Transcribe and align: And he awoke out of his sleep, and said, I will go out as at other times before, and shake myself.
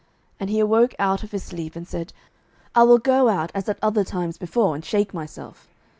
And 0.39 0.49
he 0.49 0.59
awoke 0.59 0.95
out 0.97 1.21
of 1.21 1.29
his 1.29 1.43
sleep, 1.43 1.75
and 1.75 1.87
said, 1.87 2.11
I 2.73 2.81
will 2.81 2.97
go 2.97 3.29
out 3.29 3.51
as 3.53 3.69
at 3.69 3.77
other 3.83 4.03
times 4.03 4.39
before, 4.39 4.73
and 4.73 4.83
shake 4.83 5.13
myself. 5.13 5.67